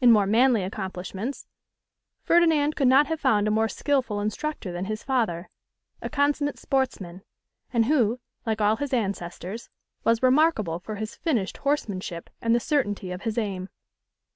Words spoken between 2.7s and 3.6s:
could not have found a